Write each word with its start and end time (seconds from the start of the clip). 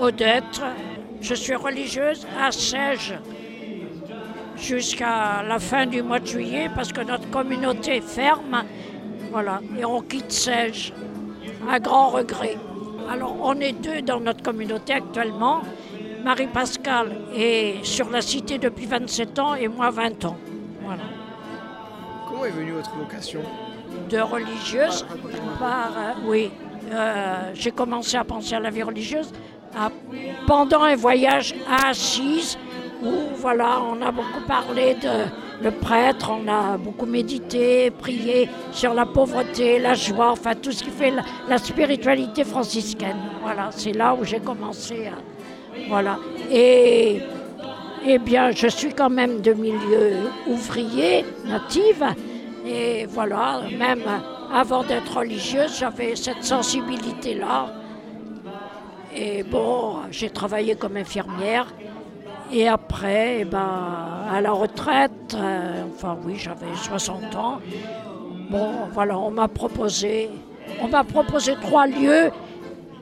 Odette. 0.00 0.62
Je 1.20 1.34
suis 1.34 1.54
religieuse 1.54 2.26
à 2.40 2.52
Sège 2.52 3.14
jusqu'à 4.56 5.42
la 5.42 5.58
fin 5.58 5.86
du 5.86 6.02
mois 6.02 6.20
de 6.20 6.26
juillet 6.26 6.70
parce 6.74 6.92
que 6.92 7.00
notre 7.00 7.28
communauté 7.30 8.00
ferme. 8.00 8.64
Voilà, 9.30 9.60
et 9.78 9.84
on 9.84 10.00
quitte 10.00 10.32
Sège 10.32 10.92
à 11.68 11.78
grand 11.80 12.08
regret. 12.10 12.56
Alors 13.10 13.36
on 13.42 13.54
est 13.60 13.72
deux 13.72 14.02
dans 14.02 14.20
notre 14.20 14.42
communauté 14.42 14.94
actuellement. 14.94 15.62
Marie-Pascale 16.24 17.12
est 17.34 17.84
sur 17.84 18.10
la 18.10 18.20
cité 18.20 18.58
depuis 18.58 18.86
27 18.86 19.38
ans 19.38 19.54
et 19.54 19.68
moi 19.68 19.90
20 19.90 20.24
ans. 20.24 20.36
Voilà. 20.82 21.02
Comment 22.28 22.44
est 22.44 22.50
venue 22.50 22.72
votre 22.72 22.94
vocation? 22.96 23.40
De 24.10 24.18
religieuse 24.18 25.06
par, 25.58 25.92
euh, 25.96 26.12
oui, 26.26 26.50
euh, 26.92 27.50
j'ai 27.54 27.70
commencé 27.70 28.16
à 28.16 28.24
penser 28.24 28.54
à 28.54 28.60
la 28.60 28.70
vie 28.70 28.82
religieuse 28.82 29.32
pendant 30.46 30.82
un 30.82 30.96
voyage 30.96 31.54
à 31.70 31.88
Assise 31.90 32.58
où 33.02 33.12
voilà, 33.36 33.80
on 33.80 34.02
a 34.02 34.10
beaucoup 34.10 34.40
parlé 34.46 34.94
de 34.94 35.62
le 35.62 35.70
prêtre, 35.70 36.30
on 36.30 36.48
a 36.48 36.76
beaucoup 36.76 37.06
médité, 37.06 37.90
prié 37.90 38.48
sur 38.72 38.94
la 38.94 39.06
pauvreté, 39.06 39.78
la 39.78 39.94
joie, 39.94 40.30
enfin 40.30 40.54
tout 40.54 40.72
ce 40.72 40.82
qui 40.82 40.90
fait 40.90 41.10
la, 41.10 41.22
la 41.48 41.58
spiritualité 41.58 42.44
franciscaine. 42.44 43.18
Voilà, 43.42 43.70
c'est 43.70 43.92
là 43.92 44.14
où 44.14 44.24
j'ai 44.24 44.40
commencé 44.40 45.10
voilà. 45.86 46.18
Et 46.50 47.20
eh 48.06 48.18
bien, 48.18 48.50
je 48.50 48.68
suis 48.68 48.92
quand 48.92 49.10
même 49.10 49.40
de 49.40 49.52
milieu 49.52 50.30
ouvrier, 50.46 51.24
native. 51.46 52.04
Et 52.66 53.06
voilà, 53.06 53.62
même 53.76 54.02
avant 54.52 54.82
d'être 54.82 55.18
religieuse, 55.18 55.78
j'avais 55.78 56.16
cette 56.16 56.44
sensibilité-là. 56.44 57.72
Et 59.14 59.42
bon, 59.42 59.96
j'ai 60.10 60.30
travaillé 60.30 60.74
comme 60.74 60.96
infirmière. 60.96 61.66
Et 62.50 62.66
après, 62.66 63.38
eh 63.40 63.44
ben, 63.44 64.26
à 64.30 64.40
la 64.40 64.52
retraite, 64.52 65.34
euh, 65.34 65.84
enfin 65.94 66.16
oui, 66.24 66.36
j'avais 66.36 66.74
60 66.74 67.34
ans. 67.36 67.58
Bon, 68.50 68.70
voilà, 68.92 69.18
on 69.18 69.30
m'a 69.30 69.48
proposé, 69.48 70.30
on 70.80 70.88
m'a 70.88 71.04
proposé 71.04 71.54
trois 71.60 71.86
lieux 71.86 72.30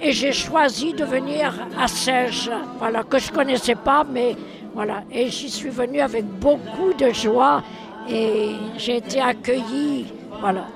et 0.00 0.12
j'ai 0.12 0.32
choisi 0.32 0.92
de 0.92 1.04
venir 1.04 1.54
à 1.78 1.88
Sège, 1.88 2.50
voilà, 2.78 3.02
que 3.02 3.18
je 3.18 3.30
connaissais 3.32 3.74
pas, 3.74 4.04
mais 4.04 4.36
voilà. 4.74 5.04
Et 5.10 5.28
j'y 5.30 5.48
suis 5.48 5.70
venue 5.70 6.00
avec 6.00 6.26
beaucoup 6.26 6.92
de 6.92 7.10
joie 7.10 7.62
et 8.08 8.50
j'ai 8.76 8.96
été 8.96 9.20
accueillie, 9.20 10.06
voilà, 10.38 10.66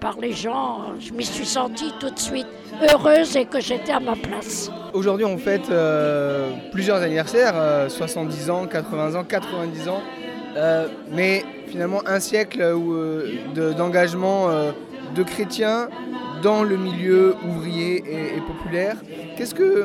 par 0.00 0.18
les 0.20 0.32
gens. 0.32 0.80
Je 1.00 1.12
m'y 1.12 1.24
suis 1.24 1.46
sentie 1.46 1.92
tout 2.00 2.10
de 2.10 2.18
suite 2.18 2.46
heureuse 2.90 3.36
et 3.36 3.44
que 3.44 3.60
j'étais 3.60 3.92
à 3.92 4.00
ma 4.00 4.14
place. 4.16 4.70
Aujourd'hui, 4.92 5.24
on 5.24 5.38
fête 5.38 5.70
euh, 5.70 6.52
plusieurs 6.72 7.02
anniversaires, 7.02 7.52
euh, 7.54 7.88
70 7.88 8.50
ans, 8.50 8.66
80 8.66 9.14
ans, 9.20 9.24
90 9.24 9.88
ans, 9.88 10.02
euh, 10.56 10.86
mais 11.10 11.44
finalement 11.68 12.02
un 12.06 12.20
siècle 12.20 12.60
euh, 12.60 13.32
de- 13.54 13.72
d'engagement 13.72 14.48
euh, 14.50 14.72
de 15.14 15.22
chrétiens 15.22 15.88
dans 16.42 16.62
le 16.64 16.76
milieu 16.76 17.34
ouvrier 17.48 18.02
et, 18.06 18.36
et 18.36 18.40
populaire. 18.40 18.96
Qu'est-ce 19.36 19.54
que 19.54 19.84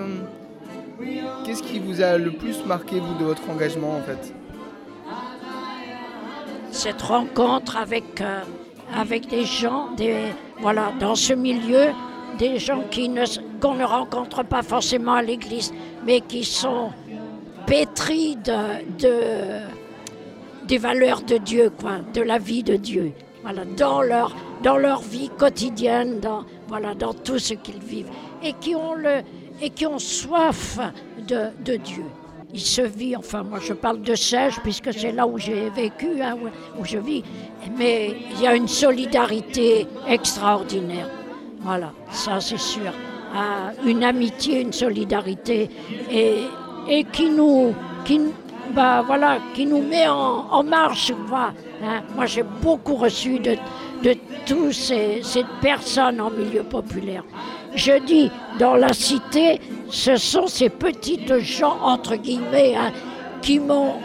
qu'est-ce 1.45 1.61
qui 1.63 1.79
vous 1.79 2.01
a 2.01 2.17
le 2.17 2.31
plus 2.31 2.65
marqué 2.65 2.99
vous 2.99 3.13
de 3.19 3.23
votre 3.23 3.47
engagement 3.49 3.95
en 3.95 4.01
fait? 4.01 4.33
Cette 6.71 7.01
rencontre 7.01 7.77
avec, 7.77 8.21
euh, 8.21 8.41
avec 8.95 9.27
des 9.27 9.45
gens, 9.45 9.89
des, 9.95 10.15
voilà, 10.59 10.91
dans 10.99 11.15
ce 11.15 11.33
milieu, 11.33 11.87
des 12.37 12.59
gens 12.59 12.83
qui 12.91 13.09
ne, 13.09 13.23
qu'on 13.59 13.73
ne 13.75 13.83
rencontre 13.83 14.43
pas 14.43 14.61
forcément 14.61 15.13
à 15.13 15.21
l'église, 15.21 15.73
mais 16.05 16.21
qui 16.21 16.43
sont 16.43 16.91
pétris 17.65 18.35
de, 18.37 18.97
de- 18.99 19.67
des 20.67 20.77
valeurs 20.77 21.21
de 21.21 21.37
Dieu, 21.37 21.71
quoi, 21.79 21.99
de 22.13 22.21
la 22.21 22.37
vie 22.37 22.63
de 22.63 22.75
Dieu. 22.75 23.13
Voilà, 23.43 23.63
dans 23.77 24.01
leur, 24.01 24.35
dans 24.63 24.77
leur 24.77 25.01
vie 25.01 25.29
quotidienne, 25.37 26.19
dans, 26.19 26.43
voilà, 26.67 26.93
dans 26.93 27.13
tout 27.13 27.39
ce 27.39 27.53
qu'ils 27.53 27.79
vivent. 27.79 28.09
Et 28.43 28.53
qui 28.53 28.75
ont, 28.75 28.93
le, 28.93 29.21
et 29.61 29.69
qui 29.69 29.85
ont 29.85 29.99
soif 29.99 30.77
de, 31.27 31.47
de 31.63 31.77
Dieu. 31.77 32.03
Il 32.53 32.61
se 32.61 32.81
vit, 32.81 33.15
enfin 33.15 33.43
moi 33.43 33.59
je 33.61 33.73
parle 33.73 34.01
de 34.01 34.15
Sège 34.15 34.59
puisque 34.63 34.93
c'est 34.93 35.11
là 35.11 35.27
où 35.27 35.37
j'ai 35.37 35.69
vécu, 35.69 36.21
hein, 36.21 36.37
où, 36.79 36.85
je 36.85 36.97
vis, 36.97 37.21
mais 37.77 38.15
il 38.31 38.41
y 38.41 38.47
a 38.47 38.55
une 38.55 38.69
solidarité 38.69 39.85
extraordinaire. 40.07 41.09
Voilà, 41.59 41.91
ça 42.09 42.39
c'est 42.39 42.59
sûr. 42.59 42.93
Ah, 43.35 43.73
une 43.85 44.03
amitié, 44.05 44.61
une 44.61 44.71
solidarité 44.71 45.69
et, 46.09 47.03
qui 47.11 47.29
nous, 47.29 47.75
qui, 48.05 48.21
bah, 48.73 49.03
voilà, 49.05 49.39
qui 49.53 49.65
nous 49.65 49.81
met 49.81 50.07
en, 50.07 50.63
marche. 50.63 51.11
hein. 51.33 52.01
Moi 52.15 52.27
j'ai 52.27 52.43
beaucoup 52.43 52.95
reçu 52.95 53.39
de, 53.39 53.57
de 54.03 54.15
tous 54.45 54.71
ces, 54.71 55.19
ces 55.21 55.43
personnes 55.61 56.21
en 56.21 56.29
milieu 56.29 56.63
populaire. 56.63 57.25
Je 57.75 57.99
dis, 57.99 58.31
dans 58.57 58.75
la 58.75 58.93
cité, 58.93 59.59
ce 59.89 60.15
sont 60.17 60.47
ces 60.47 60.69
petites 60.69 61.37
gens, 61.39 61.77
entre 61.81 62.15
guillemets, 62.15 62.75
hein, 62.75 62.91
qui 63.41 63.59
m'ont 63.59 63.95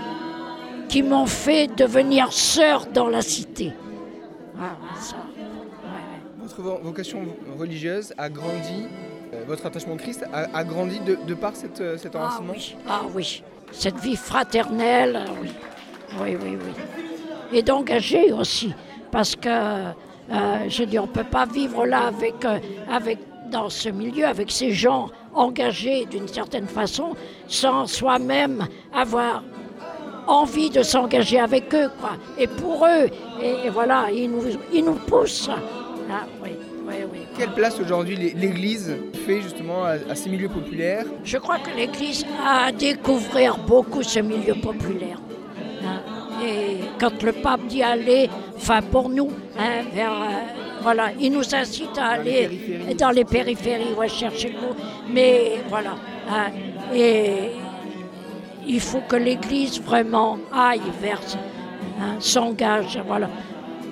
qui 0.89 1.03
m'ont 1.03 1.27
fait 1.27 1.69
devenir 1.75 2.31
sœur 2.33 2.87
dans 2.93 3.09
la 3.09 3.23
cité. 3.23 3.73
Ça. 5.01 5.17
Votre 6.39 6.61
vo- 6.61 6.79
vocation 6.83 7.21
religieuse 7.59 8.13
a 8.19 8.29
grandi, 8.29 8.87
euh, 9.33 9.43
votre 9.47 9.65
attachement 9.65 9.95
au 9.95 9.97
Christ 9.97 10.25
a, 10.33 10.55
a 10.55 10.65
grandi 10.65 11.01
de, 11.01 11.17
de 11.27 11.35
par 11.35 11.57
cette, 11.57 11.81
euh, 11.81 11.97
cet 11.97 12.15
Ah 12.15 12.19
enracinement 12.19 12.53
oui, 12.55 12.77
ah 12.89 13.01
oui, 13.15 13.43
cette 13.71 13.99
vie 14.01 14.17
fraternelle, 14.17 15.19
ah 15.27 15.31
oui, 15.41 15.49
oui, 16.21 16.37
oui, 16.43 16.59
oui. 16.61 17.59
Et 17.59 17.63
d'engager 17.63 18.33
aussi, 18.33 18.75
parce 19.11 19.35
que 19.35 19.49
euh, 19.49 19.93
je 20.69 20.85
dis, 20.85 20.99
on 20.99 21.07
ne 21.07 21.13
peut 21.13 21.25
pas 21.25 21.47
vivre 21.47 21.87
là 21.87 22.09
avec, 22.09 22.45
euh, 22.45 22.59
avec, 22.91 23.19
dans 23.51 23.71
ce 23.71 23.89
milieu, 23.89 24.27
avec 24.27 24.51
ces 24.51 24.73
gens 24.73 25.09
engagés 25.35 26.07
d'une 26.07 26.29
certaine 26.29 26.67
façon, 26.67 27.15
sans 27.49 27.87
soi-même 27.87 28.67
avoir 28.95 29.43
envie 30.27 30.71
de 30.71 30.83
s'engager 30.83 31.39
avec 31.41 31.75
eux, 31.75 31.91
quoi. 32.01 32.11
Et 32.39 32.47
pour 32.47 32.87
eux, 32.87 33.09
et, 33.43 33.67
et 33.67 33.71
voilà, 33.71 34.07
ils 34.13 34.31
nous, 34.31 34.43
ils 34.73 34.85
nous 34.85 34.95
poussent. 34.95 35.51
Ah 36.11 36.25
oui, 36.43 36.51
oui, 36.87 36.95
oui. 37.13 37.19
Quelle 37.37 37.53
place 37.53 37.81
aujourd'hui 37.81 38.17
l'É- 38.17 38.35
l'Église 38.37 38.97
fait 39.27 39.41
justement 39.41 39.85
à, 39.85 39.95
à 40.11 40.15
ces 40.15 40.29
milieux 40.31 40.49
populaires? 40.49 41.07
Je 41.25 41.39
crois 41.39 41.59
que 41.59 41.71
l'Église 41.77 42.25
a 42.47 42.67
à 42.67 42.73
découvrir 42.73 43.57
beaucoup 43.59 44.03
ce 44.03 44.21
milieu 44.21 44.55
populaire. 44.55 45.19
hein. 45.85 46.01
Et 46.45 46.79
quand 47.01 47.23
le 47.23 47.33
pape 47.33 47.67
dit 47.67 47.83
aller, 47.83 48.29
enfin 48.63 48.81
pour 48.81 49.09
nous, 49.09 49.29
hein, 49.59 49.83
vers, 49.93 50.13
euh, 50.13 50.27
voilà, 50.83 51.11
il 51.19 51.33
nous 51.33 51.55
incite 51.55 51.99
à 51.99 52.11
aller 52.11 52.95
dans 52.97 53.11
les 53.11 53.25
périphéries, 53.25 53.93
ouais, 53.99 54.09
chercher 54.09 54.51
le 54.51 54.61
mot. 54.61 54.75
Mais 55.13 55.61
voilà, 55.69 55.97
hein, 56.31 56.47
et 56.95 57.51
il 58.67 58.81
faut 58.81 59.03
que 59.09 59.17
l'Église 59.17 59.83
vraiment 59.83 60.39
aille 60.55 60.81
vers, 61.01 61.21
hein, 62.01 62.15
s'engage, 62.21 63.01
voilà. 63.05 63.29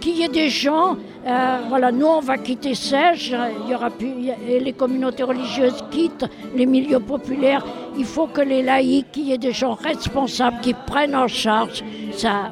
Qu'il 0.00 0.16
y 0.16 0.22
ait 0.22 0.28
des 0.28 0.48
gens, 0.48 0.96
euh, 1.26 1.58
voilà, 1.68 1.90
nous 1.90 2.06
on 2.06 2.20
va 2.20 2.38
quitter 2.38 2.74
Sège, 2.74 3.36
il 3.64 3.70
y 3.70 3.74
aura 3.74 3.90
plus, 3.90 4.28
et 4.48 4.60
les 4.60 4.72
communautés 4.72 5.24
religieuses 5.24 5.84
quittent 5.90 6.26
les 6.54 6.64
milieux 6.64 7.00
populaires. 7.00 7.66
Il 7.98 8.06
faut 8.06 8.28
que 8.28 8.40
les 8.40 8.62
laïcs, 8.62 9.10
qu'il 9.10 9.24
y 9.24 9.32
ait 9.32 9.38
des 9.38 9.52
gens 9.52 9.74
responsables 9.74 10.60
qui 10.60 10.74
prennent 10.74 11.16
en 11.16 11.28
charge 11.28 11.82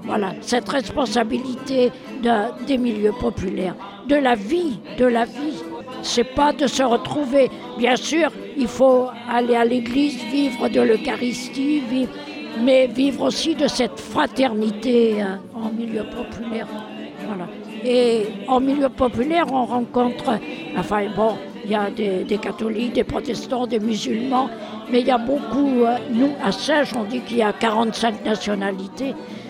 voilà, 0.05 0.33
cette 0.41 0.69
responsabilité 0.69 1.91
de- 2.23 2.65
des 2.67 2.79
milieux 2.79 3.13
populaires, 3.19 3.75
de 4.09 4.17
la 4.17 4.35
vie, 4.35 4.79
de 4.99 5.05
la 5.07 5.25
vie. 5.25 5.63
C'est 6.03 6.25
pas 6.35 6.53
de 6.53 6.67
se 6.67 6.83
retrouver. 6.83 7.51
Bien 7.77 7.97
sûr, 7.97 8.31
il 8.57 8.69
faut 8.69 9.07
aller 9.31 9.57
à 9.57 9.65
l'église, 9.65 10.23
vivre 10.31 10.69
de 10.69 10.81
l'Eucharistie, 10.81 11.83
mais 12.63 12.87
vivre 12.87 13.23
aussi 13.27 13.55
de 13.55 13.67
cette 13.69 13.99
fraternité 13.99 15.21
hein, 15.21 15.41
en 15.55 15.71
milieu 15.71 16.05
populaire. 16.05 16.67
Voilà. 17.27 17.49
Et 17.85 18.27
en 18.49 18.61
milieu 18.61 18.89
populaire, 18.89 19.47
on 19.53 19.65
rencontre, 19.65 20.39
enfin 20.77 21.03
bon, 21.17 21.35
il 21.65 21.71
y 21.73 21.75
a 21.75 21.91
des, 21.91 22.39
catholiques, 22.39 22.95
des 22.95 23.05
protestants, 23.05 23.67
des 23.67 23.79
musulmans, 23.79 24.49
mais 24.91 25.01
il 25.01 25.07
y 25.07 25.11
a 25.11 25.19
beaucoup, 25.19 25.83
euh, 25.85 25.97
nous 26.11 26.31
à 26.43 26.51
Sèche, 26.51 26.93
on 26.97 27.05
dit 27.05 27.21
qu'il 27.21 27.37
y 27.39 27.43
a 27.43 27.53
45 27.53 28.25
nationalités, 28.25 29.11
euh, 29.11 29.48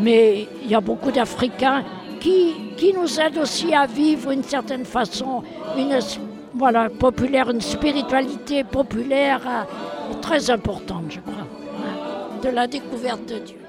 mais 0.00 0.48
il 0.62 0.70
y 0.70 0.74
a 0.74 0.80
beaucoup 0.80 1.10
d'Africains 1.10 1.84
qui, 2.20 2.54
qui 2.76 2.92
nous 2.92 3.20
aident 3.20 3.38
aussi 3.38 3.74
à 3.74 3.86
vivre 3.86 4.30
une 4.30 4.42
certaine 4.42 4.84
façon, 4.84 5.42
une, 5.76 5.98
voilà, 6.54 6.88
populaire, 6.88 7.50
une 7.50 7.60
spiritualité 7.60 8.64
populaire 8.64 9.40
euh, 9.46 10.14
très 10.20 10.50
importante, 10.50 11.06
je 11.10 11.20
crois, 11.20 11.34
hein, 11.42 12.40
de 12.42 12.48
la 12.48 12.66
découverte 12.66 13.26
de 13.26 13.38
Dieu. 13.38 13.61